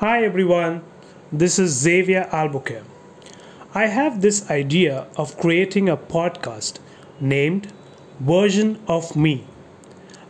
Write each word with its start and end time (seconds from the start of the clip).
Hi 0.00 0.22
everyone, 0.22 0.82
this 1.32 1.58
is 1.58 1.72
Xavier 1.72 2.28
Albuquerque. 2.30 2.86
I 3.74 3.86
have 3.86 4.20
this 4.20 4.48
idea 4.48 5.08
of 5.16 5.36
creating 5.36 5.88
a 5.88 5.96
podcast 5.96 6.78
named 7.18 7.72
Version 8.20 8.80
of 8.86 9.16
Me. 9.16 9.44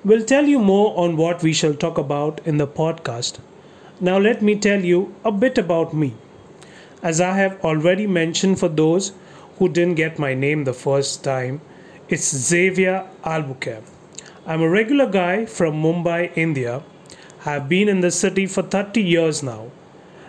We'll 0.07 0.25
tell 0.25 0.47
you 0.47 0.59
more 0.59 0.99
on 0.99 1.19
what 1.19 1.43
we 1.43 1.53
shall 1.53 1.75
talk 1.75 1.99
about 1.99 2.41
in 2.47 2.57
the 2.57 2.67
podcast. 2.67 3.41
Now, 4.01 4.17
let 4.17 4.41
me 4.41 4.59
tell 4.59 4.83
you 4.83 5.15
a 5.23 5.31
bit 5.31 5.59
about 5.59 5.93
me. 5.93 6.15
As 7.03 7.21
I 7.21 7.33
have 7.37 7.63
already 7.63 8.07
mentioned 8.07 8.59
for 8.59 8.71
those 8.71 9.13
who 9.59 9.69
didn't 9.69 9.97
get 9.97 10.19
my 10.19 10.33
name 10.33 10.65
the 10.65 10.73
first 10.73 11.23
time, 11.23 11.61
it's 12.09 12.35
Xavier 12.35 13.07
Albuquerque. 13.23 13.85
I'm 14.47 14.63
a 14.63 14.71
regular 14.71 15.11
guy 15.11 15.45
from 15.45 15.83
Mumbai, 15.83 16.35
India. 16.37 16.83
Have 17.41 17.69
been 17.69 17.89
in 17.89 18.01
the 18.01 18.11
city 18.11 18.47
for 18.47 18.63
30 18.63 19.01
years 19.01 19.43
now 19.43 19.71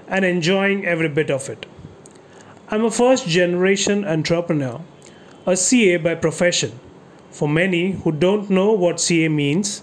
and 0.07 0.23
enjoying 0.23 0.85
every 0.85 1.09
bit 1.09 1.31
of 1.31 1.49
it. 1.49 1.65
I'm 2.69 2.85
a 2.85 2.91
first 2.91 3.27
generation 3.27 4.05
entrepreneur, 4.05 4.81
a 5.45 5.57
CA 5.57 5.97
by 5.97 6.15
profession. 6.15 6.79
For 7.31 7.49
many 7.49 7.91
who 7.91 8.11
don't 8.11 8.49
know 8.49 8.73
what 8.73 9.01
CA 9.01 9.27
means, 9.27 9.81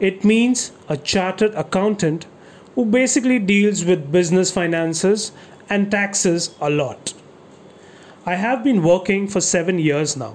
it 0.00 0.24
means 0.24 0.72
a 0.88 0.96
chartered 0.96 1.54
accountant 1.54 2.26
who 2.74 2.84
basically 2.84 3.38
deals 3.38 3.84
with 3.84 4.12
business 4.12 4.50
finances 4.50 5.32
and 5.70 5.90
taxes 5.90 6.54
a 6.60 6.68
lot. 6.68 7.14
I 8.26 8.34
have 8.34 8.62
been 8.62 8.82
working 8.82 9.28
for 9.28 9.40
seven 9.40 9.78
years 9.78 10.16
now 10.16 10.34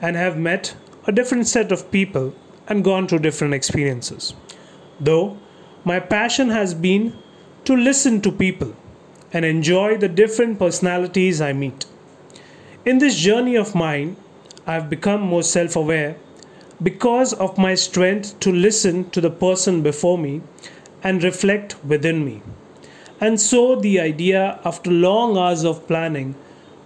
and 0.00 0.16
have 0.16 0.36
met 0.36 0.76
a 1.06 1.12
different 1.12 1.46
set 1.46 1.72
of 1.72 1.90
people 1.90 2.34
and 2.66 2.84
gone 2.84 3.08
through 3.08 3.20
different 3.20 3.54
experiences. 3.54 4.34
Though 5.00 5.36
my 5.84 6.00
passion 6.00 6.50
has 6.50 6.74
been 6.74 7.14
to 7.64 7.76
listen 7.76 8.20
to 8.22 8.32
people 8.32 8.74
and 9.32 9.44
enjoy 9.44 9.96
the 9.96 10.08
different 10.08 10.58
personalities 10.58 11.40
I 11.40 11.52
meet. 11.52 11.86
In 12.84 12.98
this 12.98 13.16
journey 13.16 13.56
of 13.56 13.74
mine, 13.74 14.16
I 14.66 14.74
have 14.74 14.90
become 14.90 15.20
more 15.20 15.42
self 15.42 15.76
aware 15.76 16.16
because 16.82 17.32
of 17.32 17.58
my 17.58 17.74
strength 17.74 18.38
to 18.40 18.52
listen 18.52 19.10
to 19.10 19.20
the 19.20 19.30
person 19.30 19.82
before 19.82 20.18
me 20.18 20.42
and 21.02 21.22
reflect 21.22 21.82
within 21.84 22.24
me. 22.24 22.42
And 23.20 23.40
so, 23.40 23.76
the 23.76 23.98
idea 24.00 24.60
after 24.64 24.90
long 24.90 25.36
hours 25.36 25.64
of 25.64 25.86
planning 25.86 26.34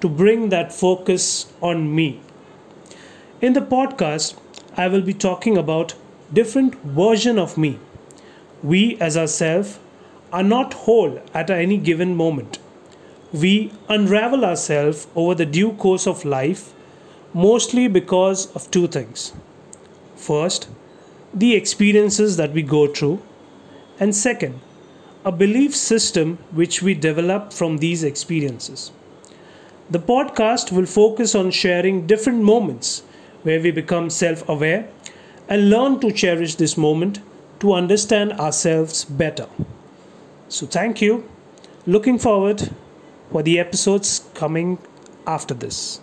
to 0.00 0.08
bring 0.08 0.48
that 0.48 0.72
focus 0.72 1.52
on 1.60 1.94
me. 1.94 2.20
In 3.40 3.52
the 3.52 3.60
podcast, 3.60 4.34
I 4.76 4.88
will 4.88 5.02
be 5.02 5.14
talking 5.14 5.58
about 5.58 5.94
different 6.32 6.74
version 6.82 7.38
of 7.38 7.58
me. 7.58 7.78
We 8.62 8.96
as 9.00 9.16
ourselves 9.16 9.78
are 10.32 10.42
not 10.42 10.74
whole 10.74 11.20
at 11.34 11.50
any 11.50 11.76
given 11.76 12.16
moment. 12.16 12.58
We 13.32 13.72
unravel 13.88 14.44
ourselves 14.44 15.06
over 15.14 15.34
the 15.34 15.46
due 15.46 15.72
course 15.72 16.06
of 16.06 16.24
life 16.24 16.72
mostly 17.34 17.88
because 17.88 18.54
of 18.54 18.70
two 18.70 18.86
things. 18.86 19.32
First, 20.16 20.68
the 21.32 21.54
experiences 21.54 22.36
that 22.36 22.52
we 22.52 22.62
go 22.62 22.86
through, 22.86 23.22
and 23.98 24.14
second, 24.14 24.60
a 25.24 25.32
belief 25.32 25.74
system 25.74 26.38
which 26.50 26.82
we 26.82 26.94
develop 26.94 27.52
from 27.52 27.78
these 27.78 28.04
experiences. 28.04 28.92
The 29.90 29.98
podcast 29.98 30.72
will 30.72 30.86
focus 30.86 31.34
on 31.34 31.50
sharing 31.50 32.06
different 32.06 32.42
moments 32.42 33.02
where 33.42 33.60
we 33.60 33.70
become 33.70 34.10
self 34.10 34.46
aware 34.48 34.88
and 35.48 35.70
learn 35.70 36.00
to 36.00 36.12
cherish 36.12 36.56
this 36.56 36.76
moment 36.76 37.20
to 37.62 37.72
understand 37.74 38.32
ourselves 38.32 39.04
better. 39.04 39.46
So, 40.48 40.66
thank 40.66 41.00
you. 41.00 41.28
Looking 41.86 42.18
forward 42.18 42.70
for 43.30 43.44
the 43.44 43.60
episodes 43.60 44.28
coming 44.34 44.78
after 45.28 45.54
this. 45.54 46.00